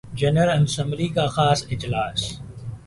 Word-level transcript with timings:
general 0.13 0.63
assembly 0.63 1.07
کا 1.07 1.25
خاص 1.27 1.65
اجلاس 1.71 2.21